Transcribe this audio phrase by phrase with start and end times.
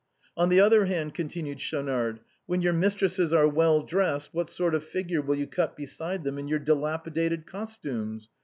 [0.35, 4.81] "On the other hand," continued Schaunard," when your mistresses are well dressed, what sort of
[4.81, 8.31] a figure will you cut beside them in your dilapidated costumes?